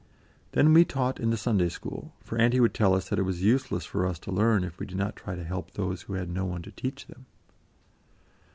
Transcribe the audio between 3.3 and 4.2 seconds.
useless for us